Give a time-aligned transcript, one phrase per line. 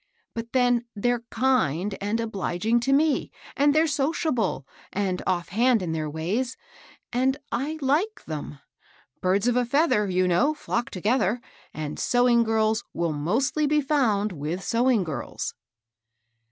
[0.33, 5.91] But then, they're kind and obliging to me, and they're sociable and off hand in
[5.91, 6.57] their ways,
[7.13, 8.57] and— I like them.
[8.89, 11.39] * Birds of a feath er,' you know, * flock together;'
[11.71, 15.53] and sewing girls will mostly be found with sewing girls."